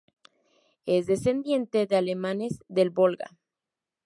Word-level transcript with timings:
Es 0.87 1.05
descendiente 1.05 1.85
de 1.85 1.95
alemanes 1.95 2.63
del 2.67 2.89
Volga. 2.89 3.37